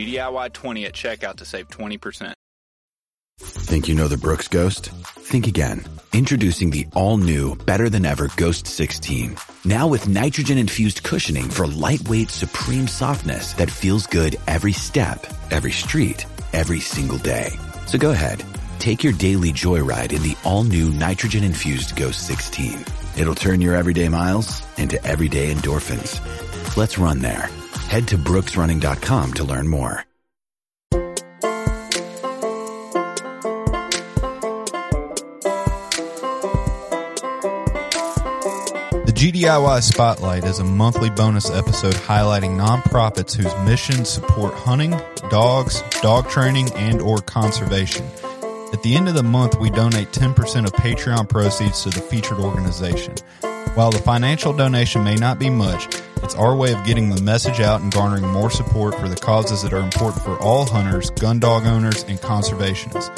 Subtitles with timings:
[0.00, 2.32] GDIY20 at checkout to save 20%.
[3.40, 4.90] Think you know the Brooks Ghost?
[4.90, 5.84] Think again.
[6.12, 9.36] Introducing the all new, better than ever Ghost 16.
[9.64, 15.72] Now with nitrogen infused cushioning for lightweight, supreme softness that feels good every step, every
[15.72, 17.50] street, every single day.
[17.86, 18.44] So go ahead,
[18.78, 22.84] take your daily joyride in the all new nitrogen infused Ghost 16.
[23.16, 26.20] It'll turn your everyday miles into everyday endorphins.
[26.76, 27.48] Let's run there.
[27.90, 30.04] Head to brooksrunning.com to learn more.
[39.02, 44.92] The GDIY Spotlight is a monthly bonus episode highlighting nonprofits whose missions support hunting,
[45.28, 48.06] dogs, dog training, and or conservation.
[48.72, 52.38] At the end of the month, we donate 10% of Patreon proceeds to the featured
[52.38, 53.16] organization.
[53.74, 55.88] While the financial donation may not be much,
[56.22, 59.62] it's our way of getting the message out and garnering more support for the causes
[59.62, 63.10] that are important for all hunters, gun dog owners, and conservationists.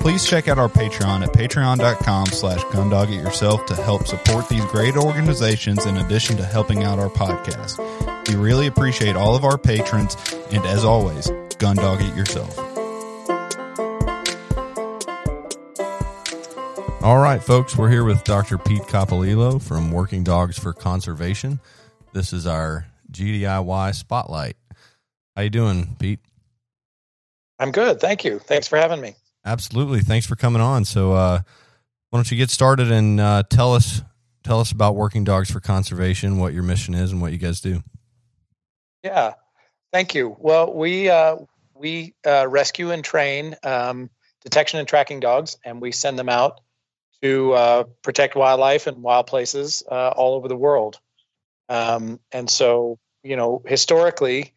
[0.00, 5.86] Please check out our Patreon at patreon.com slash gundogityourself to help support these great organizations
[5.86, 7.78] in addition to helping out our podcast.
[8.28, 10.14] We really appreciate all of our patrons,
[10.50, 12.58] and as always, gun dog it yourself.
[17.02, 18.56] All right, folks, we're here with Dr.
[18.56, 21.60] Pete Coppolillo from Working Dogs for Conservation.
[22.14, 24.56] This is our GDIY spotlight.
[25.34, 26.20] How you doing, Pete?
[27.58, 27.98] I'm good.
[27.98, 28.38] Thank you.
[28.38, 29.16] Thanks for having me.
[29.44, 30.00] Absolutely.
[30.00, 30.84] Thanks for coming on.
[30.84, 31.40] So, uh,
[32.10, 34.00] why don't you get started and uh, tell us
[34.44, 37.60] tell us about Working Dogs for Conservation, what your mission is, and what you guys
[37.60, 37.82] do.
[39.02, 39.34] Yeah,
[39.92, 40.36] thank you.
[40.38, 41.38] Well, we uh,
[41.74, 44.08] we uh, rescue and train um,
[44.44, 46.60] detection and tracking dogs, and we send them out
[47.22, 51.00] to uh, protect wildlife and wild places uh, all over the world.
[51.68, 54.52] Um, and so, you know, historically,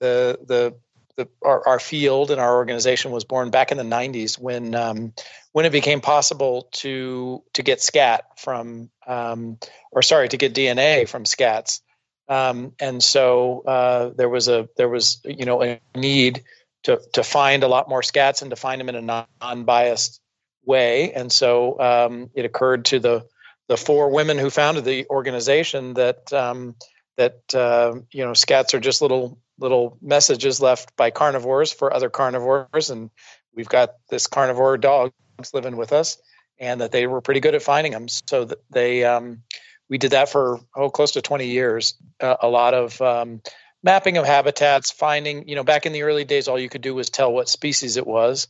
[0.00, 0.74] the the
[1.16, 5.12] the our, our, field and our organization was born back in the 90s when um,
[5.52, 9.58] when it became possible to to get scat from um,
[9.90, 11.80] or sorry to get DNA from scats.
[12.28, 16.44] Um, and so uh, there was a there was you know a need
[16.84, 20.20] to to find a lot more scats and to find them in a non biased
[20.64, 21.12] way.
[21.12, 23.26] And so um, it occurred to the
[23.70, 26.74] the four women who founded the organization that um,
[27.16, 32.10] that uh, you know scats are just little little messages left by carnivores for other
[32.10, 33.10] carnivores, and
[33.54, 35.12] we've got this carnivore dogs
[35.54, 36.18] living with us,
[36.58, 38.08] and that they were pretty good at finding them.
[38.08, 39.44] So that they um,
[39.88, 41.94] we did that for oh close to 20 years.
[42.18, 43.40] Uh, a lot of um,
[43.84, 46.96] mapping of habitats, finding you know back in the early days, all you could do
[46.96, 48.48] was tell what species it was,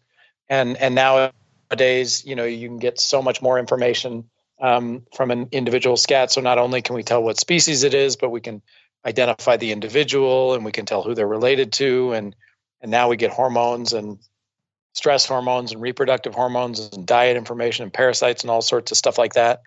[0.48, 4.24] and and nowadays you know you can get so much more information
[4.60, 6.30] um, from an individual scat.
[6.30, 8.62] So not only can we tell what species it is, but we can
[9.04, 12.12] identify the individual and we can tell who they're related to.
[12.12, 12.36] And
[12.82, 14.18] and now we get hormones and
[14.92, 19.18] stress hormones and reproductive hormones and diet information and parasites and all sorts of stuff
[19.18, 19.62] like that.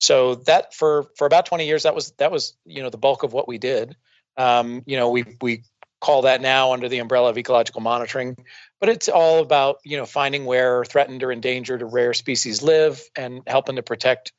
[0.00, 3.22] So that for for about 20 years that was that was you know the bulk
[3.22, 3.96] of what we did.
[4.36, 5.64] Um, you know we we
[6.00, 8.36] call that now under the umbrella of ecological monitoring
[8.80, 13.02] but it's all about you know finding where threatened or endangered or rare species live
[13.16, 14.32] and helping to protect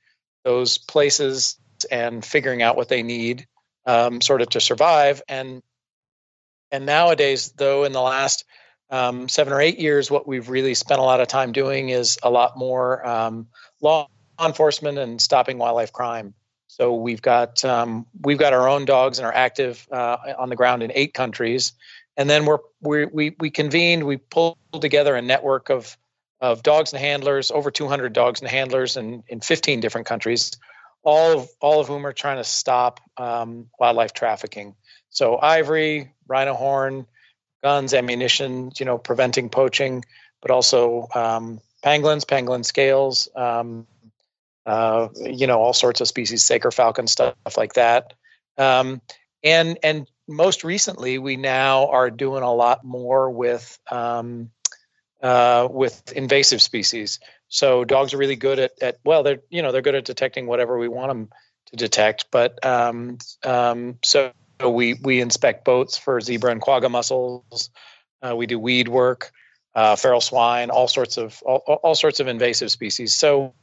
[0.44, 1.58] those places
[1.92, 3.48] and figuring out what they need
[3.86, 5.22] um, sort of to survive.
[5.28, 5.62] And
[6.72, 8.46] and nowadays though in the last
[8.92, 12.18] um, seven or eight years what we've really spent a lot of time doing is
[12.24, 13.48] a lot more um,
[13.82, 14.08] law
[14.44, 16.34] enforcement and stopping wildlife crime
[16.70, 20.56] so we've got um, we've got our own dogs and are active uh, on the
[20.56, 21.74] ground in eight countries
[22.20, 24.04] and then we're, we we we convened.
[24.04, 25.98] We pulled together a network of
[26.42, 30.52] of dogs and handlers, over 200 dogs and handlers in in 15 different countries,
[31.02, 34.76] all of all of whom are trying to stop um, wildlife trafficking.
[35.12, 37.08] So ivory, rhino horn,
[37.64, 40.04] guns, ammunition, you know, preventing poaching,
[40.42, 43.88] but also um, pangolins, pangolin scales, um,
[44.66, 48.14] uh, you know, all sorts of species, saker falcon stuff like that.
[48.58, 49.02] Um,
[49.44, 54.52] and and most recently, we now are doing a lot more with um,
[55.22, 57.20] uh, with invasive species.
[57.48, 60.46] So dogs are really good at, at well, they're you know they're good at detecting
[60.48, 61.30] whatever we want them
[61.68, 62.26] to detect.
[62.32, 64.32] But um, um, so
[64.64, 67.70] we we inspect boats for zebra and quagga mussels.
[68.22, 69.32] Uh, we do weed work,
[69.74, 73.16] uh, feral swine, all sorts of all, all sorts of invasive species.
[73.16, 73.54] So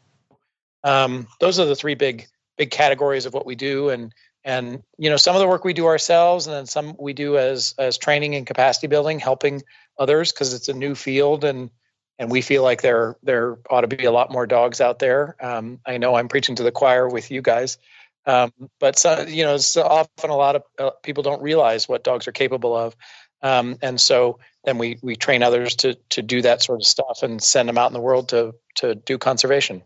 [0.85, 2.27] um, those are the three big
[2.57, 4.13] big categories of what we do, and
[4.45, 7.39] and you know some of the work we do ourselves, and then some we do
[7.39, 9.63] as as training and capacity building, helping
[9.99, 11.71] others because it's a new field and
[12.19, 15.37] and we feel like there there ought to be a lot more dogs out there.
[15.41, 17.79] Um, I know I'm preaching to the choir with you guys,
[18.27, 22.05] um, but so, you know, so often a lot of uh, people don't realize what
[22.05, 22.97] dogs are capable of,
[23.43, 27.23] um, and so then we we train others to to do that sort of stuff
[27.23, 29.83] and send them out in the world to to do conservation.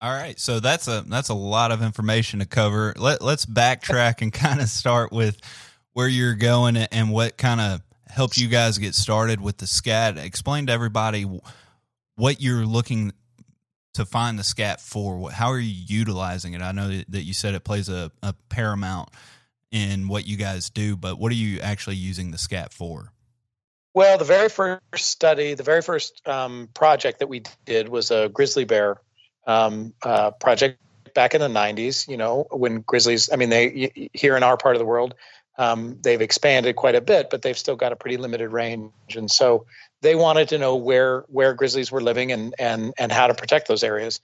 [0.00, 2.94] All right, so that's a that's a lot of information to cover.
[2.96, 5.38] Let let's backtrack and kind of start with
[5.92, 10.16] where you're going and what kind of help you guys get started with the scat.
[10.16, 11.26] Explain to everybody
[12.14, 13.12] what you're looking
[13.94, 15.32] to find the scat for.
[15.32, 16.62] How are you utilizing it?
[16.62, 19.08] I know that you said it plays a, a paramount
[19.72, 23.12] in what you guys do, but what are you actually using the scat for?
[23.94, 28.28] Well, the very first study, the very first um, project that we did was a
[28.28, 28.98] grizzly bear
[29.48, 30.78] um, uh, project
[31.14, 32.06] back in the 90s.
[32.06, 35.14] You know, when grizzlies, I mean, they here in our part of the world,
[35.58, 38.92] um, they've expanded quite a bit, but they've still got a pretty limited range.
[39.16, 39.66] And so
[40.02, 43.66] they wanted to know where where grizzlies were living and and and how to protect
[43.66, 44.20] those areas.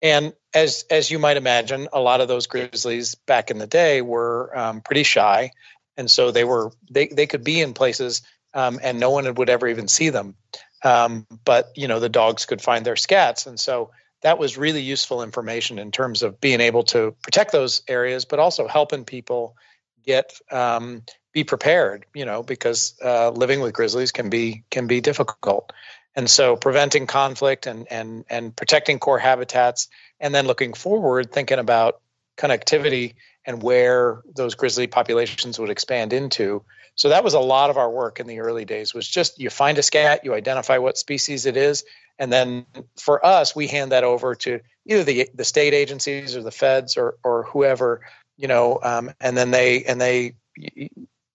[0.00, 4.00] And as as you might imagine, a lot of those grizzlies back in the day
[4.00, 5.50] were um, pretty shy,
[5.98, 8.22] and so they were they they could be in places
[8.54, 10.34] um, and no one would ever even see them.
[10.82, 13.90] Um, but you know the dogs could find their scats, and so
[14.22, 18.38] that was really useful information in terms of being able to protect those areas, but
[18.38, 19.56] also helping people
[20.04, 21.02] get um,
[21.32, 25.72] be prepared you know because uh, living with grizzlies can be can be difficult.
[26.16, 29.88] And so preventing conflict and and and protecting core habitats
[30.18, 32.00] and then looking forward thinking about
[32.36, 33.14] connectivity
[33.44, 36.62] and where those grizzly populations would expand into
[37.00, 39.50] so that was a lot of our work in the early days was just you
[39.50, 41.84] find a scat you identify what species it is
[42.18, 42.66] and then
[42.98, 46.96] for us we hand that over to either the the state agencies or the feds
[46.96, 48.00] or or whoever
[48.40, 50.34] you know, um, and then they and they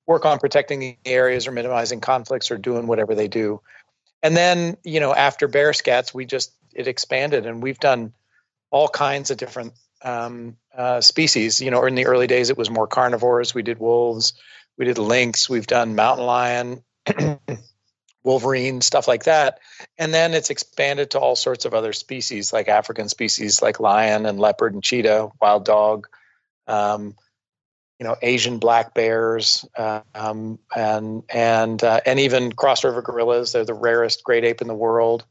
[0.07, 3.61] work on protecting the areas or minimizing conflicts or doing whatever they do.
[4.23, 8.11] And then, you know, after bear scats, we just it expanded and we've done
[8.71, 11.61] all kinds of different um, uh, species.
[11.61, 13.53] You know, in the early days, it was more carnivores.
[13.53, 14.33] We did wolves,
[14.77, 16.83] we did lynx, we've done mountain lion,
[18.24, 19.60] wolverine, stuff like that.
[19.98, 24.25] And then it's expanded to all sorts of other species, like African species, like lion
[24.25, 26.07] and leopard and cheetah, wild dog,
[26.68, 27.16] um,
[28.00, 33.54] you know, Asian black bears, um, and and uh, and even cross river gorillas.
[33.54, 35.24] They're the rarest great ape in the world.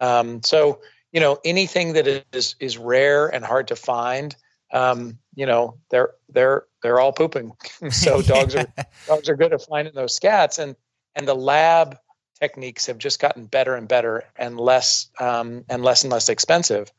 [0.00, 0.80] Um, so
[1.12, 4.34] you know, anything that is is rare and hard to find,
[4.72, 7.52] um, you know, they're they're they're all pooping.
[7.90, 8.66] so dogs are
[9.08, 10.76] dogs are good at finding those scats, and
[11.16, 11.96] and the lab
[12.38, 16.92] techniques have just gotten better and better and less um, and less and less expensive.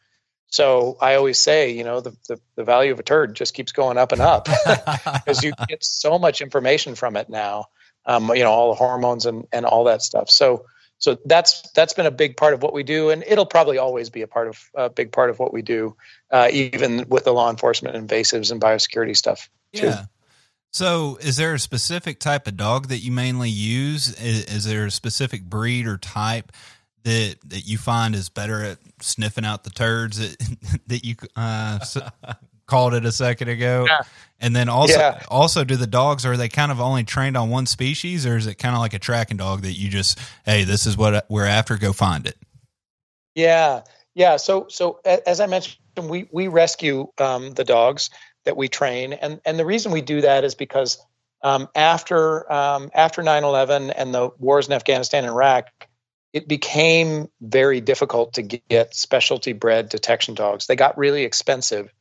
[0.47, 3.71] So I always say, you know, the, the, the value of a turd just keeps
[3.71, 4.47] going up and up
[5.05, 7.65] because you get so much information from it now.
[8.05, 10.29] Um, you know, all the hormones and, and all that stuff.
[10.29, 10.65] So
[10.97, 14.09] so that's that's been a big part of what we do, and it'll probably always
[14.09, 15.95] be a part of a big part of what we do,
[16.31, 19.49] uh, even with the law enforcement, invasives, and biosecurity stuff.
[19.75, 19.87] Too.
[19.87, 20.05] Yeah.
[20.71, 24.13] So, is there a specific type of dog that you mainly use?
[24.19, 26.51] Is, is there a specific breed or type
[27.03, 31.79] that that you find is better at sniffing out the turds that that you uh,
[32.67, 33.85] called it a second ago?
[33.87, 34.01] Yeah.
[34.41, 35.23] And then also yeah.
[35.29, 38.45] also do the dogs are they kind of only trained on one species or is
[38.45, 41.45] it kind of like a tracking dog that you just hey this is what we're
[41.45, 42.37] after go find it?
[43.33, 43.83] Yeah.
[44.13, 48.09] Yeah, so so as I mentioned we we rescue um, the dogs
[48.45, 50.97] that we train and and the reason we do that is because
[51.41, 55.69] um, after um, after 9/11 and the wars in Afghanistan and Iraq
[56.35, 60.67] it became very difficult to get specialty bred detection dogs.
[60.67, 61.93] They got really expensive,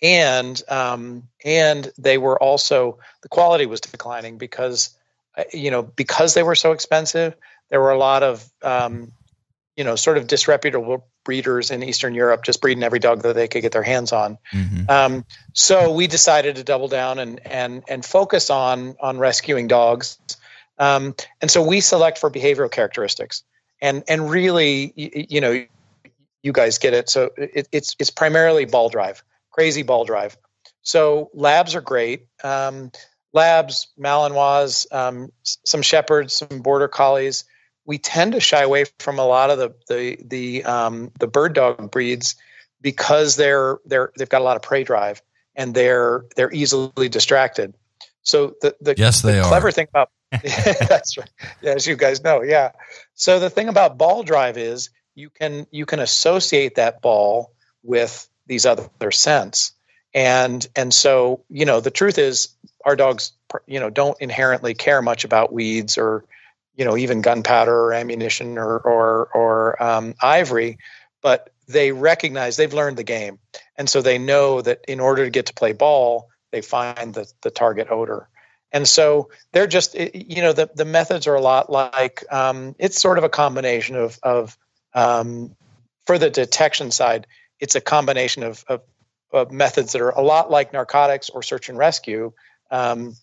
[0.00, 4.96] and um, and they were also the quality was declining because
[5.36, 7.36] uh, you know because they were so expensive.
[7.68, 9.12] There were a lot of um,
[9.76, 13.48] you know sort of disreputable breeders in Eastern Europe just breeding every dog that they
[13.48, 14.38] could get their hands on.
[14.52, 14.90] Mm-hmm.
[14.90, 15.24] Um,
[15.54, 20.18] so we decided to double down and and and focus on on rescuing dogs
[20.78, 23.44] Um, and so we select for behavioral characteristics.
[23.80, 25.64] And and really, you, you know,
[26.42, 27.08] you guys get it.
[27.08, 30.36] So it, it's it's primarily ball drive, crazy ball drive.
[30.82, 32.26] So labs are great.
[32.42, 32.90] Um,
[33.32, 37.44] labs, Malinois, um, some shepherds, some border collies.
[37.84, 41.54] We tend to shy away from a lot of the the the um, the bird
[41.54, 42.36] dog breeds
[42.80, 45.22] because they're they're they've got a lot of prey drive
[45.54, 47.74] and they're they're easily distracted.
[48.22, 49.48] So the the, yes, they the are.
[49.48, 51.30] clever thing about that's right.
[51.60, 52.72] Yeah, as you guys know, yeah.
[53.14, 58.28] So the thing about ball drive is you can you can associate that ball with
[58.46, 59.72] these other scents
[60.14, 62.48] and and so you know the truth is
[62.84, 63.32] our dogs
[63.66, 66.24] you know don't inherently care much about weeds or
[66.74, 70.78] you know even gunpowder or ammunition or or or um, ivory
[71.22, 73.38] but they recognize they've learned the game.
[73.76, 77.32] And so they know that in order to get to play ball they find the,
[77.42, 78.28] the target odor.
[78.72, 83.00] And so they're just you know the, the methods are a lot like um, it's
[83.00, 84.56] sort of a combination of of
[84.94, 85.54] um,
[86.06, 87.26] for the detection side
[87.62, 88.82] it's a combination of, of
[89.32, 92.32] uh, methods that are a lot like narcotics or search and rescue,
[92.72, 93.16] um,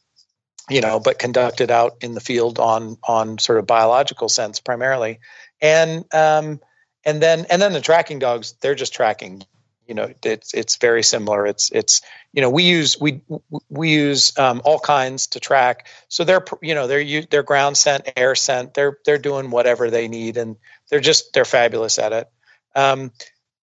[0.69, 5.19] you know, but conducted out in the field on on sort of biological sense primarily,
[5.61, 6.59] and um,
[7.05, 9.43] and then and then the tracking dogs they're just tracking.
[9.87, 11.47] You know, it's it's very similar.
[11.47, 13.21] It's it's you know we use we
[13.69, 15.87] we use um, all kinds to track.
[16.09, 18.75] So they're you know they're they're ground scent, air scent.
[18.75, 20.57] They're they're doing whatever they need, and
[20.89, 22.29] they're just they're fabulous at it.
[22.75, 23.11] Um,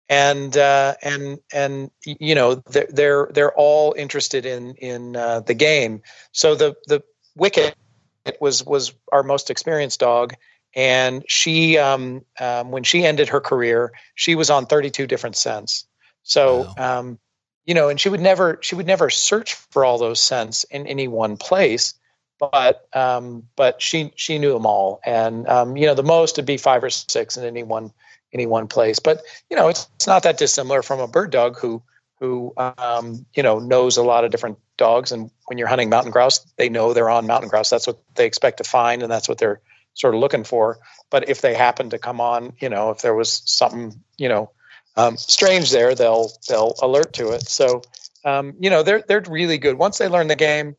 [0.10, 5.54] and uh, and and you know they're they're they're all interested in in uh, the
[5.54, 6.02] game.
[6.32, 7.04] So the the
[7.36, 7.76] Wicket
[8.40, 10.34] was was our most experienced dog,
[10.76, 15.86] and she um, um, when she ended her career, she was on 32 different scents.
[16.24, 17.00] So wow.
[17.00, 17.20] um,
[17.66, 20.86] you know, and she would never she would never search for all those scents in
[20.88, 21.94] any one place.
[22.38, 26.46] But um, but she she knew them all, and um, you know the most would
[26.46, 27.92] be five or six in any one
[28.36, 29.00] any one place.
[29.00, 31.82] But you know, it's, it's not that dissimilar from a bird dog who
[32.20, 35.12] who um, you know knows a lot of different dogs.
[35.12, 37.70] And when you're hunting mountain grouse, they know they're on mountain grouse.
[37.70, 39.62] That's what they expect to find, and that's what they're
[39.96, 40.78] sort of looking for.
[41.10, 44.52] But if they happen to come on, you know, if there was something you know
[44.96, 47.48] um, strange there, they'll they'll alert to it.
[47.48, 47.82] So
[48.26, 50.76] um, you know, they're they're really good once they learn the game.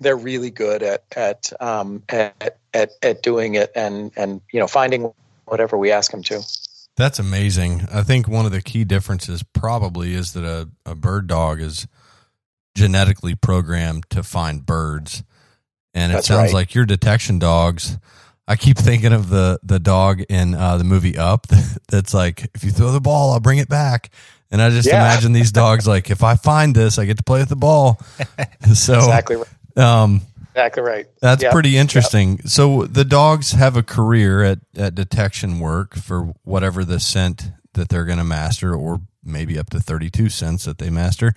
[0.00, 4.66] They're really good at at um, at, at at doing it and and you know
[4.66, 5.12] finding
[5.44, 6.42] whatever we ask them to.
[6.96, 7.88] That's amazing.
[7.92, 11.88] I think one of the key differences probably is that a, a bird dog is
[12.74, 15.24] genetically programmed to find birds.
[15.92, 16.54] And it That's sounds right.
[16.54, 17.98] like your detection dogs.
[18.46, 21.46] I keep thinking of the the dog in uh, the movie Up.
[21.88, 24.10] That's like, if you throw the ball, I'll bring it back.
[24.50, 24.96] And I just yeah.
[24.96, 28.00] imagine these dogs like, if I find this, I get to play with the ball.
[28.74, 29.36] So exactly.
[29.36, 29.46] Right.
[29.76, 30.22] Um,
[30.54, 31.06] exactly right.
[31.20, 31.52] That's yep.
[31.52, 32.36] pretty interesting.
[32.36, 32.48] Yep.
[32.48, 37.88] So the dogs have a career at, at detection work for whatever the scent that
[37.88, 41.34] they're going to master, or maybe up to 32 scents that they master.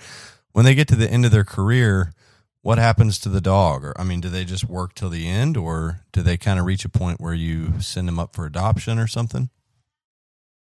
[0.52, 2.14] When they get to the end of their career,
[2.62, 3.84] what happens to the dog?
[3.84, 6.66] Or, I mean, do they just work till the end, or do they kind of
[6.66, 9.50] reach a point where you send them up for adoption or something?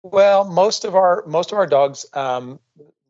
[0.02, 2.60] Well, most of our most of our dogs um,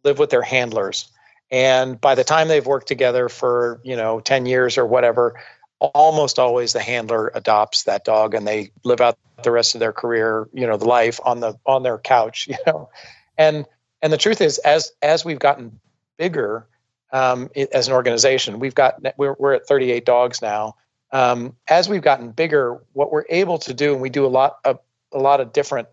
[0.03, 1.09] live with their handlers
[1.51, 5.39] and by the time they've worked together for you know 10 years or whatever
[5.79, 9.93] almost always the handler adopts that dog and they live out the rest of their
[9.93, 12.89] career you know the life on the on their couch you know.
[13.37, 13.65] And
[14.01, 15.79] and the truth is as as we've gotten
[16.17, 16.67] bigger
[17.11, 20.75] um, it, as an organization we've got we're, we're at 38 dogs now.
[21.11, 24.57] Um, as we've gotten bigger what we're able to do and we do a lot
[24.65, 24.79] of
[25.13, 25.87] a lot of different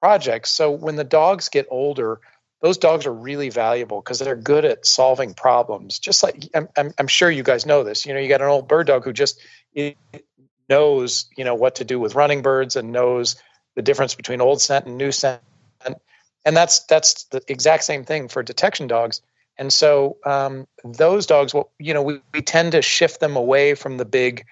[0.00, 0.50] projects.
[0.50, 2.20] So when the dogs get older
[2.62, 5.98] those dogs are really valuable because they're good at solving problems.
[5.98, 8.06] Just like I'm, I'm, I'm, sure you guys know this.
[8.06, 9.40] You know, you got an old bird dog who just
[10.68, 13.36] knows, you know, what to do with running birds and knows
[13.74, 15.42] the difference between old scent and new scent.
[16.44, 19.20] And, that's that's the exact same thing for detection dogs.
[19.58, 23.74] And so um, those dogs, well, you know, we, we tend to shift them away
[23.74, 24.44] from the big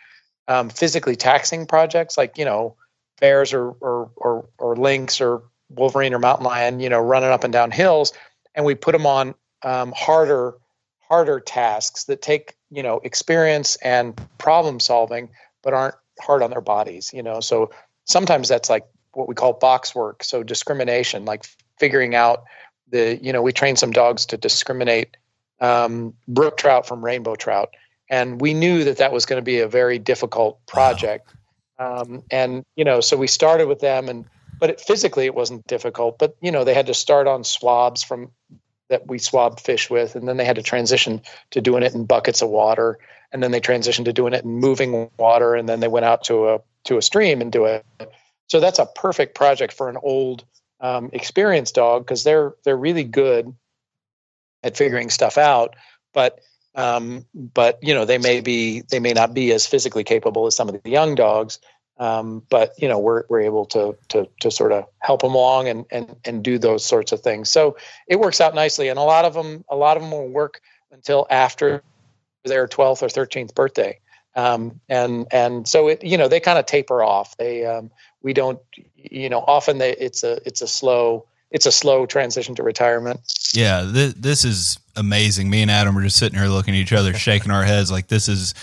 [0.50, 2.75] um, physically taxing projects like you know
[3.21, 7.45] bears or or or, or lynx or wolverine or mountain lion, you know, running up
[7.45, 8.12] and down hills,
[8.55, 10.55] and we put them on um, harder
[11.09, 15.31] harder tasks that take you know experience and problem solving,
[15.62, 17.11] but aren't hard on their bodies.
[17.12, 17.71] You know, so
[18.05, 20.25] sometimes that's like what we call box work.
[20.25, 21.45] So discrimination, like
[21.79, 22.45] figuring out
[22.89, 25.17] the you know we train some dogs to discriminate
[25.61, 27.71] um, brook trout from rainbow trout,
[28.09, 31.29] and we knew that that was going to be a very difficult project.
[31.29, 31.37] Wow.
[31.81, 34.27] Um, and you know, so we started with them and
[34.61, 36.19] but it, physically it wasn't difficult.
[36.19, 38.31] But you know, they had to start on swabs from
[38.90, 42.05] that we swabbed fish with, and then they had to transition to doing it in
[42.05, 42.99] buckets of water,
[43.33, 46.25] and then they transitioned to doing it in moving water, and then they went out
[46.25, 47.85] to a to a stream and do it.
[48.49, 50.45] So that's a perfect project for an old,
[50.81, 53.55] um, experienced dog because they're they're really good
[54.62, 55.76] at figuring stuff out,
[56.12, 56.40] but
[56.75, 60.55] um, but you know they may be they may not be as physically capable as
[60.55, 61.59] some of the young dogs
[62.00, 65.69] um, but you know we're we're able to to to sort of help them along
[65.69, 67.50] and and and do those sorts of things.
[67.50, 67.76] So
[68.09, 70.62] it works out nicely, and a lot of them a lot of them will work
[70.90, 71.83] until after
[72.45, 74.00] their 12th or 13th birthday.
[74.35, 77.37] Um, and and so it you know they kind of taper off.
[77.37, 77.90] They um,
[78.23, 78.59] we don't
[78.97, 83.21] you know often they it's a it's a slow it's a slow transition to retirement.
[83.52, 85.50] Yeah, th- this is amazing.
[85.50, 88.07] Me and Adam were just sitting here looking at each other, shaking our heads like
[88.07, 88.54] this is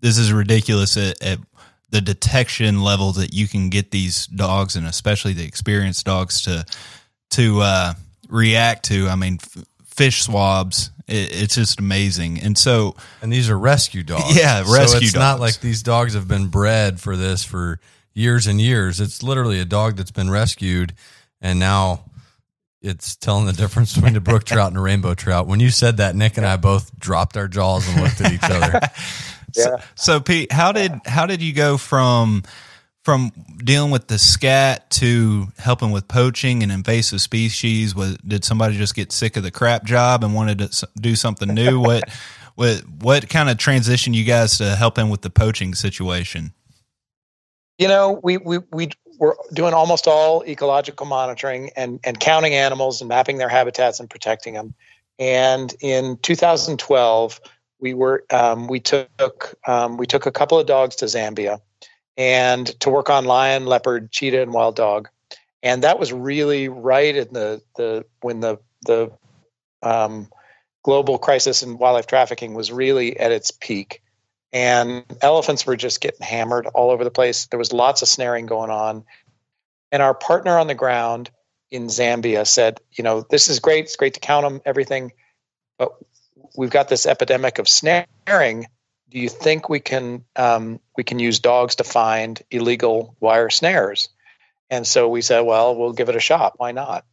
[0.00, 1.38] this is ridiculous at, at
[1.92, 6.64] the detection level that you can get these dogs and especially the experienced dogs to
[7.30, 7.92] to uh,
[8.28, 9.08] react to.
[9.08, 10.90] I mean, f- fish swabs.
[11.06, 12.40] It, it's just amazing.
[12.40, 14.36] And so, and these are rescue dogs.
[14.36, 14.86] Yeah, rescue.
[14.86, 15.14] So it's dogs.
[15.14, 17.78] not like these dogs have been bred for this for
[18.14, 18.98] years and years.
[18.98, 20.94] It's literally a dog that's been rescued,
[21.42, 22.04] and now
[22.80, 25.46] it's telling the difference between a brook trout and a rainbow trout.
[25.46, 28.42] When you said that, Nick and I both dropped our jaws and looked at each
[28.44, 28.80] other.
[29.56, 29.64] Yeah.
[29.64, 32.42] So, so, Pete, how did how did you go from
[33.02, 37.94] from dealing with the scat to helping with poaching and invasive species?
[37.94, 41.48] Was did somebody just get sick of the crap job and wanted to do something
[41.48, 41.80] new?
[41.80, 42.08] what
[42.54, 46.52] what what kind of transition you guys to helping with the poaching situation?
[47.78, 53.00] You know, we we we we're doing almost all ecological monitoring and and counting animals
[53.00, 54.74] and mapping their habitats and protecting them.
[55.18, 57.40] And in 2012,
[57.82, 61.60] we were um, we took um, we took a couple of dogs to Zambia
[62.16, 65.08] and to work on lion, leopard, cheetah, and wild dog,
[65.62, 69.10] and that was really right in the the when the the
[69.82, 70.28] um,
[70.82, 74.00] global crisis in wildlife trafficking was really at its peak,
[74.52, 77.46] and elephants were just getting hammered all over the place.
[77.46, 79.04] There was lots of snaring going on,
[79.90, 81.30] and our partner on the ground
[81.72, 83.86] in Zambia said, you know, this is great.
[83.86, 85.12] It's great to count them, everything,
[85.78, 85.94] but
[86.56, 88.66] we've got this epidemic of snaring.
[89.08, 94.08] Do you think we can um, we can use dogs to find illegal wire snares?
[94.70, 96.54] And so we said, well, we'll give it a shot.
[96.56, 97.04] Why not?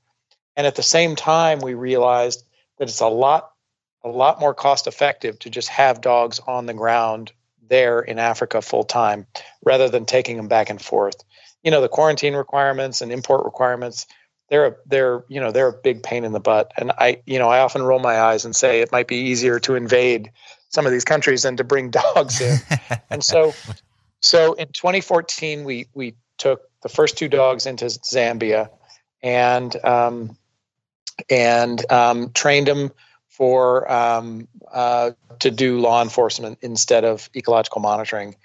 [0.56, 2.44] And at the same time, we realized
[2.78, 3.52] that it's a lot
[4.04, 7.34] a lot more cost effective to just have dogs on the ground
[7.68, 9.28] there in Africa full time
[9.64, 11.24] rather than taking them back and forth.
[11.64, 14.08] You know, the quarantine requirements and import requirements
[14.50, 16.72] they're a, they're you know they're a big pain in the butt.
[16.78, 19.60] And i you know i often roll my eyes and say it might be easier
[19.62, 20.32] to invade
[20.70, 22.58] some of these countries than to bring dogs in.
[23.10, 23.54] And so
[24.22, 28.70] so in 2014 we we took the first two dogs into zambia
[29.22, 30.38] and um,
[31.30, 32.92] and um, trained them
[33.28, 38.36] for um, uh, to do law enforcement instead of ecological monitoring.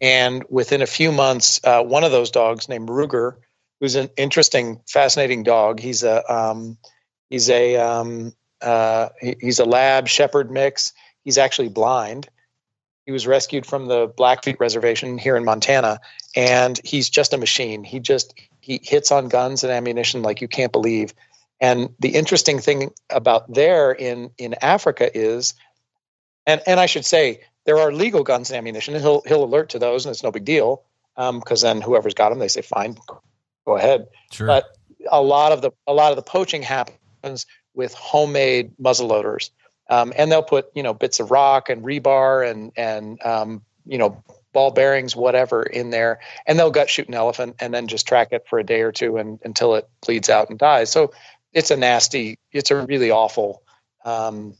[0.00, 3.36] And within a few months uh, one of those dogs named ruger
[3.80, 5.80] who's an interesting, fascinating dog.
[5.80, 6.78] He's a um,
[7.30, 10.92] he's a um, uh, he's a lab shepherd mix.
[11.24, 12.28] He's actually blind.
[13.06, 16.00] He was rescued from the Blackfeet Reservation here in Montana,
[16.34, 17.84] and he's just a machine.
[17.84, 21.12] He just he hits on guns and ammunition like you can't believe.
[21.60, 25.54] And the interesting thing about there in in Africa is,
[26.46, 28.94] and and I should say there are legal guns and ammunition.
[28.94, 30.82] He'll he'll alert to those, and it's no big deal
[31.16, 32.96] because um, then whoever's got them, they say fine,
[33.72, 34.06] ahead.
[34.30, 34.46] Sure.
[34.46, 34.76] But
[35.10, 39.50] a lot of the a lot of the poaching happens with homemade muzzle loaders,
[39.90, 43.98] um, and they'll put you know bits of rock and rebar and and um, you
[43.98, 44.22] know
[44.54, 48.28] ball bearings, whatever, in there, and they'll gut shoot an elephant and then just track
[48.30, 50.90] it for a day or two and until it bleeds out and dies.
[50.90, 51.12] So
[51.52, 53.62] it's a nasty, it's a really awful
[54.04, 54.54] um,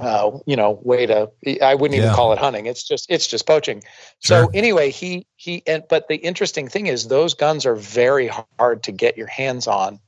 [0.00, 1.30] uh, you know way to
[1.62, 2.14] i wouldn't even yeah.
[2.14, 3.82] call it hunting it's just it's just poaching
[4.20, 4.44] sure.
[4.44, 8.82] so anyway he he and but the interesting thing is those guns are very hard
[8.82, 9.98] to get your hands on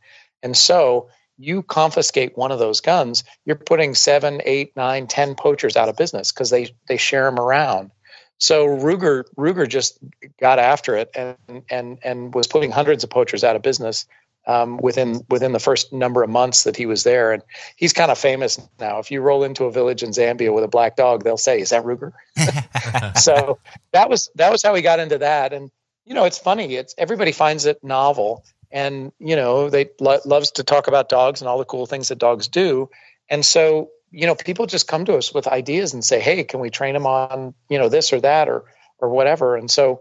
[0.42, 5.76] and so you confiscate one of those guns you're putting seven eight nine ten poachers
[5.76, 7.90] out of business because they they share them around
[8.38, 9.98] so ruger ruger just
[10.40, 11.36] got after it and
[11.68, 14.06] and and was putting hundreds of poachers out of business
[14.46, 17.32] um, within within the first number of months that he was there.
[17.32, 17.42] And
[17.76, 18.98] he's kind of famous now.
[18.98, 21.70] If you roll into a village in Zambia with a black dog, they'll say, "Is
[21.70, 22.12] that Ruger?"
[23.20, 23.58] so
[23.92, 25.52] that was that was how he got into that.
[25.52, 25.70] And
[26.04, 26.74] you know, it's funny.
[26.74, 31.40] It's everybody finds it novel, and you know, they lo- loves to talk about dogs
[31.40, 32.88] and all the cool things that dogs do.
[33.28, 36.60] And so you know, people just come to us with ideas and say, "Hey, can
[36.60, 38.64] we train them on you know this or that or
[38.98, 40.00] or whatever?" And so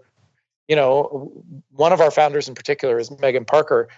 [0.70, 1.32] you know,
[1.72, 3.90] one of our founders in particular is Megan Parker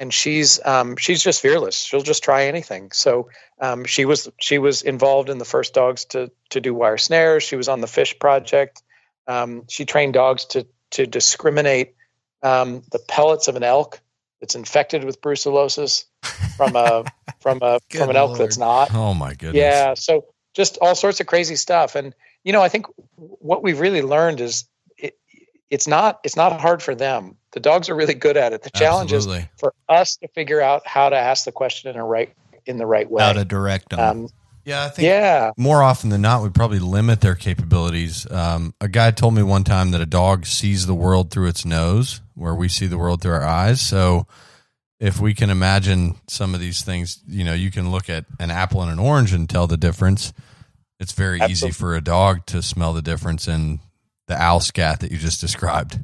[0.00, 1.80] and she's um, she's just fearless.
[1.80, 2.90] She'll just try anything.
[2.90, 3.28] So
[3.60, 7.44] um, she was she was involved in the first dogs to to do wire snares.
[7.44, 8.82] She was on the fish project.
[9.28, 11.94] Um, she trained dogs to to discriminate
[12.42, 14.00] um, the pellets of an elk
[14.40, 16.06] that's infected with brucellosis
[16.56, 17.04] from a
[17.40, 18.40] from a from an elk Lord.
[18.40, 18.92] that's not.
[18.94, 19.60] Oh my goodness!
[19.60, 22.86] Yeah, so just all sorts of crazy stuff, and you know, I think
[23.16, 24.64] what we've really learned is
[25.70, 27.36] it's not it's not hard for them.
[27.52, 28.62] The dogs are really good at it.
[28.62, 29.42] The challenge Absolutely.
[29.42, 32.32] is for us to figure out how to ask the question in a right
[32.66, 33.22] in the right way.
[33.22, 34.00] How to direct them.
[34.00, 34.28] Um,
[34.64, 35.52] yeah, I think yeah.
[35.56, 38.30] more often than not, we probably limit their capabilities.
[38.30, 41.64] Um, a guy told me one time that a dog sees the world through its
[41.64, 43.80] nose, where we see the world through our eyes.
[43.80, 44.26] So,
[45.00, 48.50] if we can imagine some of these things, you know, you can look at an
[48.50, 50.34] apple and an orange and tell the difference.
[51.00, 51.68] It's very Absolutely.
[51.68, 53.80] easy for a dog to smell the difference in
[54.30, 55.98] the owl scat that you just described.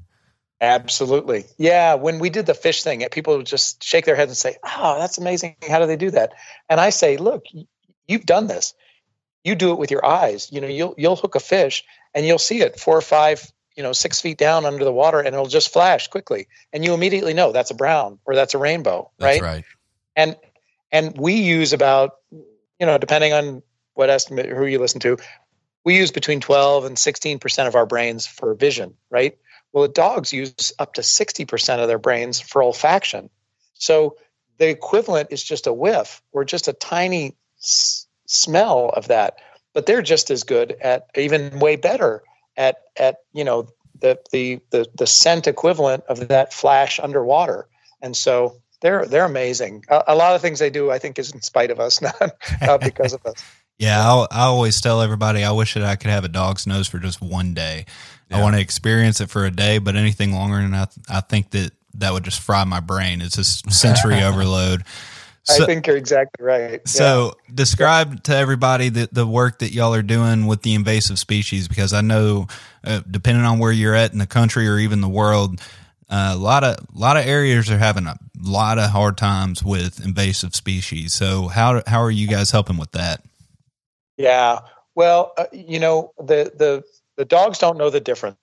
[0.61, 1.45] Absolutely.
[1.59, 1.95] Yeah.
[1.95, 4.99] When we did the fish thing, people would just shake their heads and say, Oh,
[4.99, 5.57] that's amazing.
[5.69, 6.33] How do they do that?
[6.69, 7.45] And I say, Look,
[8.09, 8.75] you've done this.
[9.45, 10.51] You do it with your eyes.
[10.51, 11.85] You know, you'll you'll hook a fish
[12.15, 15.21] and you'll see it four or five, you know, six feet down under the water
[15.21, 16.49] and it'll just flash quickly.
[16.73, 19.11] And you immediately know that's a brown or that's a rainbow.
[19.19, 19.57] That's right.
[19.57, 19.65] right.
[20.17, 20.37] And
[20.91, 23.63] and we use about, you know, depending on
[23.95, 25.17] what estimate who you listen to,
[25.87, 29.39] we use between 12 and 16% of our brains for vision, right?
[29.73, 33.31] Well, dogs use up to 60% of their brains for olfaction.
[33.75, 34.17] So
[34.59, 39.39] the equivalent is just a whiff or just a tiny s- smell of that.
[39.75, 42.25] But they're just as good at, even way better
[42.57, 43.69] at, at you know,
[44.01, 47.69] the, the, the, the scent equivalent of that flash underwater.
[48.03, 49.85] And so they're, they're amazing.
[49.89, 52.33] A, a lot of things they do, I think, is in spite of us, not,
[52.61, 53.41] not because of us.
[53.79, 56.89] Yeah, I'll, I always tell everybody I wish that I could have a dog's nose
[56.89, 57.85] for just one day.
[58.31, 58.39] Yeah.
[58.39, 61.51] I want to experience it for a day, but anything longer than that, I think
[61.51, 63.21] that that would just fry my brain.
[63.21, 64.85] It's just sensory overload.
[65.43, 66.89] So, I think you're exactly right.
[66.89, 67.53] So, yeah.
[67.55, 68.21] describe yeah.
[68.25, 72.01] to everybody the, the work that y'all are doing with the invasive species, because I
[72.01, 72.49] know,
[72.83, 75.61] uh, depending on where you're at in the country or even the world,
[76.11, 79.63] uh, a lot of a lot of areas are having a lot of hard times
[79.63, 81.15] with invasive species.
[81.15, 83.23] So, how how are you guys helping with that?
[84.17, 84.61] Yeah.
[84.95, 86.85] Well, uh, you know, the the
[87.17, 88.39] the dogs don't know the difference.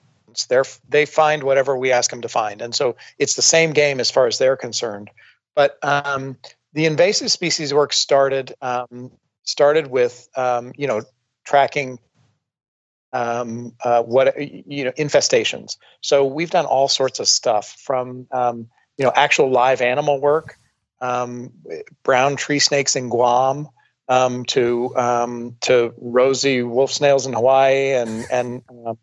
[0.49, 3.99] They're they find whatever we ask them to find, and so it's the same game
[3.99, 5.09] as far as they're concerned.
[5.55, 6.37] But um,
[6.73, 9.11] the invasive species work started um,
[9.43, 11.01] started with um, you know
[11.45, 11.99] tracking
[13.13, 15.77] um, uh, what you know infestations.
[16.01, 20.57] So we've done all sorts of stuff from um, you know actual live animal work,
[21.01, 21.51] um,
[22.03, 23.69] brown tree snakes in Guam
[24.07, 28.97] um, to um, to rosy wolf snails in Hawaii, and and um,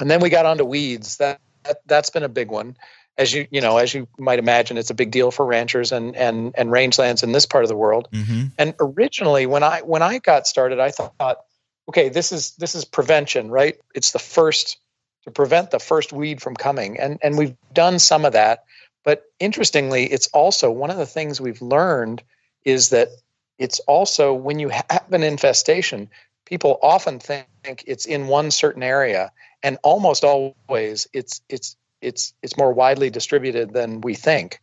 [0.00, 1.18] and then we got onto weeds.
[1.18, 2.76] That, that that's been a big one,
[3.18, 6.16] as you you know as you might imagine, it's a big deal for ranchers and
[6.16, 8.08] and and rangelands in this part of the world.
[8.12, 8.44] Mm-hmm.
[8.56, 11.44] And originally, when I when I got started, I thought,
[11.88, 13.76] okay, this is this is prevention, right?
[13.94, 14.78] It's the first
[15.24, 18.64] to prevent the first weed from coming, and and we've done some of that.
[19.04, 22.22] But interestingly, it's also one of the things we've learned
[22.64, 23.08] is that
[23.58, 26.08] it's also when you have an infestation,
[26.44, 27.46] people often think
[27.86, 33.72] it's in one certain area, and almost always it's it's it's it's more widely distributed
[33.72, 34.60] than we think.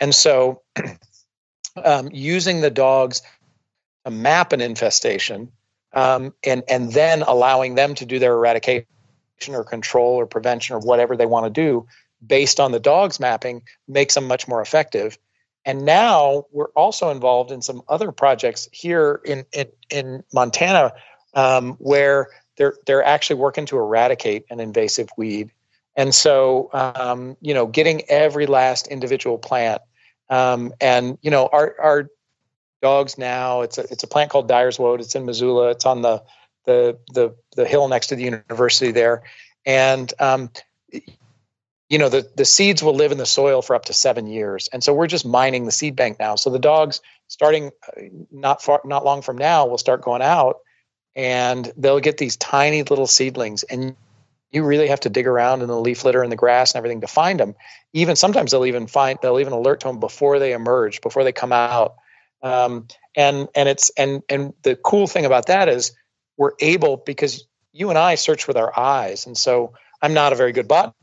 [0.00, 0.62] And so,
[1.84, 3.22] um, using the dogs
[4.04, 5.52] to map an infestation,
[5.92, 8.86] um, and and then allowing them to do their eradication
[9.48, 11.86] or control or prevention or whatever they want to do
[12.24, 15.18] based on the dogs mapping makes them much more effective
[15.66, 20.92] and now we're also involved in some other projects here in in, in Montana
[21.34, 25.50] um, where they're they're actually working to eradicate an invasive weed.
[25.96, 29.82] And so, um, you know, getting every last individual plant,
[30.30, 32.10] um, and you know, our our
[32.80, 33.62] dogs now.
[33.62, 35.00] It's a it's a plant called Dyer's Woad.
[35.00, 35.70] It's in Missoula.
[35.70, 36.22] It's on the
[36.64, 39.22] the the the hill next to the university there,
[39.64, 40.50] and um,
[41.88, 44.68] you know the, the seeds will live in the soil for up to seven years.
[44.72, 46.36] And so we're just mining the seed bank now.
[46.36, 50.58] So the dogs starting uh, not far not long from now will start going out
[51.14, 53.96] and they'll get these tiny little seedlings and
[54.50, 57.00] you really have to dig around in the leaf litter and the grass and everything
[57.00, 57.54] to find them.
[57.92, 61.32] Even sometimes they'll even find they'll even alert to them before they emerge before they
[61.32, 61.94] come out.
[62.42, 65.92] Um, and and it's and and the cool thing about that is
[66.36, 69.26] we're able because you and i search with our eyes.
[69.26, 70.96] And so i'm not a very good botanist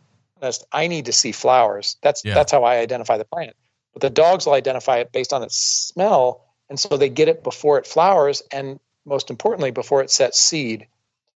[0.71, 1.97] I need to see flowers.
[2.01, 2.34] That's yeah.
[2.34, 3.56] that's how I identify the plant.
[3.93, 7.43] But the dogs will identify it based on its smell, and so they get it
[7.43, 10.88] before it flowers, and most importantly, before it sets seed.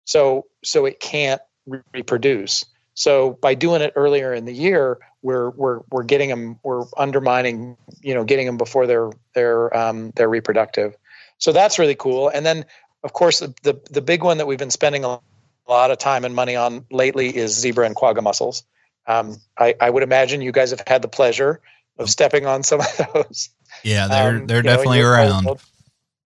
[0.05, 2.65] So so it can't re- reproduce.
[2.95, 7.77] So by doing it earlier in the year, we're we're we're getting them, we're undermining,
[8.01, 10.95] you know, getting them before they're they're um, they're reproductive.
[11.39, 12.29] So that's really cool.
[12.29, 12.65] And then,
[13.03, 15.19] of course, the the, the big one that we've been spending a
[15.67, 18.63] lot of time and money on lately is zebra and quagga mussels.
[19.07, 21.59] Um, I, I would imagine you guys have had the pleasure
[21.97, 23.49] of stepping on some of those.
[23.83, 25.47] Yeah, they're um, they're definitely know, around.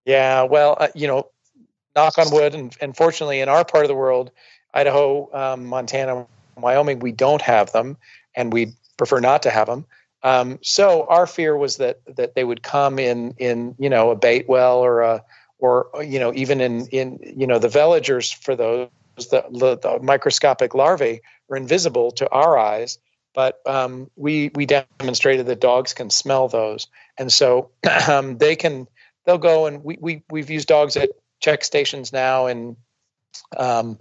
[0.04, 1.30] Yeah, well, uh, you know,
[1.94, 4.30] knock on wood, and, and fortunately, in our part of the world,
[4.72, 7.96] Idaho, um, Montana, Wyoming, we don't have them,
[8.34, 9.86] and we prefer not to have them.
[10.22, 14.16] Um, so our fear was that that they would come in in you know a
[14.16, 15.24] bait well or a
[15.58, 19.98] or you know even in in you know the veligers for those the, the, the
[20.02, 22.98] microscopic larvae are invisible to our eyes
[23.38, 27.70] but um, we we demonstrated that dogs can smell those, and so
[28.08, 28.88] um, they can
[29.24, 32.76] they'll go and we, we we've used dogs at check stations now in
[33.56, 34.00] um,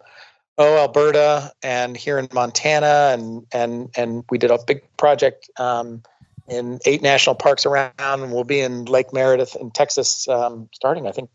[0.57, 6.01] oh Alberta and here in Montana and and and we did a big project um,
[6.47, 11.05] in eight national parks around and we'll be in Lake Meredith in Texas um, starting
[11.05, 11.29] I think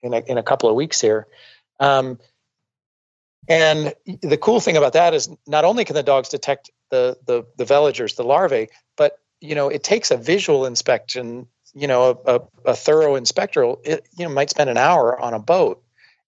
[0.00, 1.26] in a, in a couple of weeks here.
[1.80, 2.20] Um,
[3.48, 7.44] and the cool thing about that is not only can the dogs detect the the
[7.56, 11.46] the veligers, the larvae, but you know it takes a visual inspection.
[11.74, 15.34] You know, a, a, a thorough inspector, it, you know, might spend an hour on
[15.34, 15.82] a boat.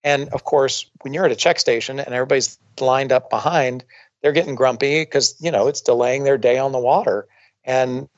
[0.04, 3.84] And of course, when you're at a check station and everybody's lined up behind,
[4.22, 7.26] they're getting grumpy because you know it's delaying their day on the water.
[7.64, 8.08] And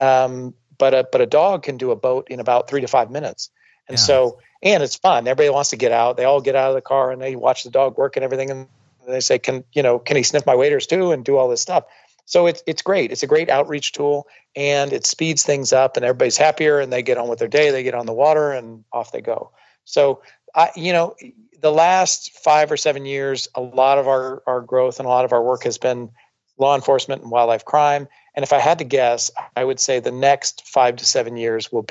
[0.00, 3.10] um, but a but a dog can do a boat in about three to five
[3.10, 3.50] minutes.
[3.88, 4.04] And yeah.
[4.04, 5.26] so and it's fun.
[5.28, 6.16] Everybody wants to get out.
[6.16, 8.50] They all get out of the car and they watch the dog work and everything.
[8.50, 8.68] And
[9.06, 9.98] they say, "Can you know?
[9.98, 11.84] Can he sniff my waders too?" And do all this stuff.
[12.24, 13.10] So it's it's great.
[13.10, 17.02] It's a great outreach tool, and it speeds things up, and everybody's happier, and they
[17.02, 17.70] get on with their day.
[17.70, 19.50] They get on the water, and off they go.
[19.84, 20.20] So
[20.54, 21.16] I, you know,
[21.60, 25.24] the last five or seven years, a lot of our our growth and a lot
[25.24, 26.10] of our work has been
[26.58, 28.08] law enforcement and wildlife crime.
[28.34, 31.72] And if I had to guess, I would say the next five to seven years
[31.72, 31.86] will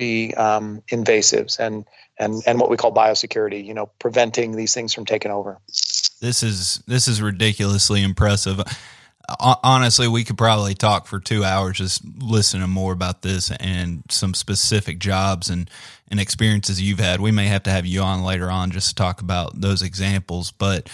[0.00, 1.84] be um, invasives and
[2.18, 3.64] and and what we call biosecurity.
[3.64, 5.58] You know, preventing these things from taking over.
[6.20, 8.60] This is this is ridiculously impressive.
[9.38, 14.34] Honestly, we could probably talk for two hours just listening more about this and some
[14.34, 15.70] specific jobs and,
[16.08, 17.20] and experiences you've had.
[17.20, 20.50] We may have to have you on later on just to talk about those examples.
[20.50, 20.90] But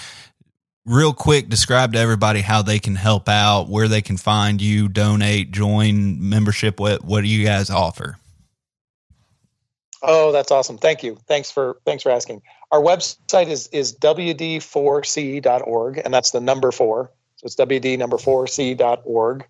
[0.84, 4.88] real quick, describe to everybody how they can help out, where they can find you,
[4.88, 6.78] donate, join, membership.
[6.78, 8.18] What what do you guys offer?
[10.08, 10.78] Oh, that's awesome.
[10.78, 11.18] Thank you.
[11.26, 12.42] Thanks for thanks for asking.
[12.70, 17.10] Our website is is wd4c.org, and that's the number four.
[17.36, 19.46] So it's wd number four c.org.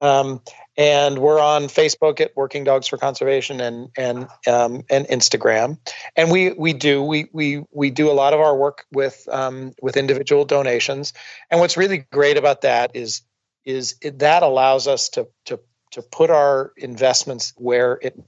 [0.00, 0.42] Um,
[0.76, 5.78] and we're on Facebook at Working Dogs for Conservation and and um, and Instagram.
[6.16, 9.72] And we we do we we we do a lot of our work with um,
[9.80, 11.12] with individual donations.
[11.48, 13.22] And what's really great about that is
[13.64, 15.60] is it, that allows us to to
[15.92, 18.18] to put our investments where it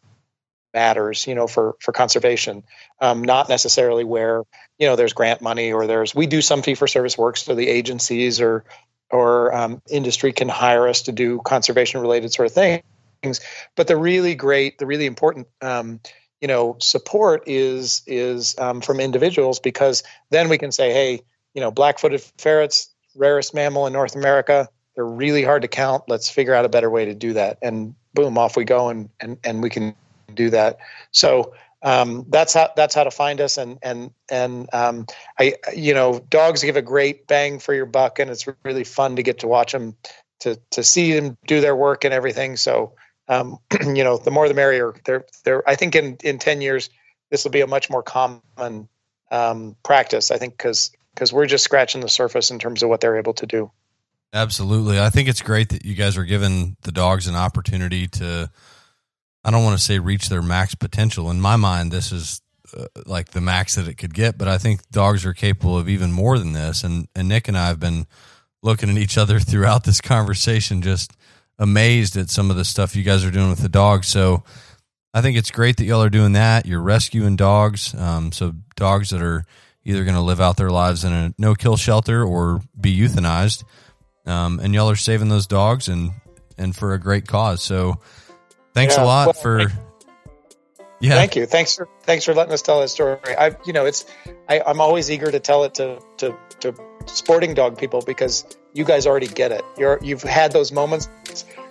[0.74, 2.64] matters, you know, for for conservation,
[3.00, 4.42] um, not necessarily where
[4.78, 7.54] you know there's grant money or there's we do some fee for service work, so
[7.54, 8.64] the agencies or
[9.10, 13.40] or um, industry can hire us to do conservation related sort of things.
[13.76, 16.00] But the really great, the really important, um,
[16.40, 21.22] you know, support is is um, from individuals because then we can say, hey,
[21.54, 24.68] you know, black-footed ferrets, rarest mammal in North America.
[24.94, 26.04] They're really hard to count.
[26.08, 27.58] Let's figure out a better way to do that.
[27.62, 29.94] And boom, off we go, and and and we can
[30.32, 30.78] do that.
[31.10, 33.58] So um, that's how that's how to find us.
[33.58, 35.06] And and and um,
[35.38, 39.16] I you know dogs give a great bang for your buck, and it's really fun
[39.16, 39.96] to get to watch them,
[40.40, 42.56] to to see them do their work and everything.
[42.56, 42.94] So
[43.28, 44.94] um, you know the more the merrier.
[45.04, 46.88] They're they're I think in in ten years
[47.30, 48.88] this will be a much more common
[49.30, 50.30] um, practice.
[50.30, 53.34] I think because because we're just scratching the surface in terms of what they're able
[53.34, 53.70] to do.
[54.32, 54.98] Absolutely.
[54.98, 58.50] I think it's great that you guys are giving the dogs an opportunity to
[59.44, 61.30] I don't want to say reach their max potential.
[61.30, 62.40] In my mind, this is
[62.76, 65.88] uh, like the max that it could get, but I think dogs are capable of
[65.88, 66.82] even more than this.
[66.82, 68.06] And and Nick and I have been
[68.62, 71.12] looking at each other throughout this conversation, just
[71.58, 74.08] amazed at some of the stuff you guys are doing with the dogs.
[74.08, 74.42] So
[75.12, 76.66] I think it's great that y'all are doing that.
[76.66, 79.44] You're rescuing dogs, um, so dogs that are
[79.84, 83.62] either going to live out their lives in a no kill shelter or be euthanized,
[84.26, 86.12] um, and y'all are saving those dogs and
[86.56, 87.62] and for a great cause.
[87.62, 88.00] So
[88.74, 89.72] Thanks yeah, a lot well, for.
[91.00, 91.14] Yeah.
[91.14, 91.46] Thank you.
[91.46, 93.18] Thanks for thanks for letting us tell that story.
[93.26, 94.04] I you know it's
[94.48, 96.74] I, I'm always eager to tell it to to to
[97.06, 99.62] sporting dog people because you guys already get it.
[99.76, 101.08] You're you've had those moments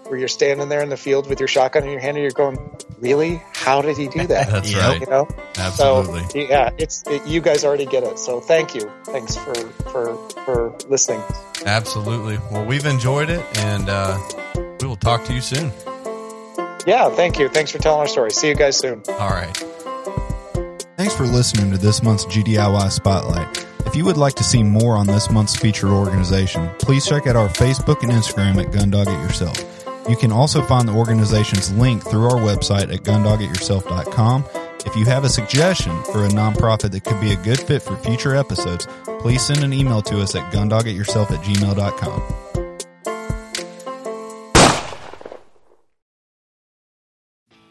[0.08, 2.32] where you're standing there in the field with your shotgun in your hand and you're
[2.32, 2.58] going,
[3.00, 3.42] really?
[3.54, 4.50] How did he do that?
[4.50, 5.00] That's right.
[5.00, 5.28] You know?
[5.58, 6.24] Absolutely.
[6.30, 8.20] So, yeah, it's, it, you guys already get it.
[8.20, 8.92] So thank you.
[9.06, 11.24] Thanks for, for, for listening.
[11.66, 12.38] Absolutely.
[12.52, 14.20] Well, we've enjoyed it, and uh,
[14.82, 15.72] we will talk to you soon.
[16.86, 17.50] Yeah, thank you.
[17.50, 18.32] Thanks for telling our story.
[18.32, 19.04] See you guys soon.
[19.08, 19.56] All right.
[20.98, 23.66] Thanks for listening to this month's GDIY Spotlight.
[23.86, 27.36] If you would like to see more on this month's featured organization, please check out
[27.36, 29.58] our Facebook and Instagram at Gundog It Yourself.
[30.10, 34.46] You can also find the organization's link through our website at gundogityourself.com.
[34.86, 37.96] If you have a suggestion for a nonprofit that could be a good fit for
[37.98, 38.88] future episodes,
[39.20, 42.43] please send an email to us at gundogityourself at gmail.com.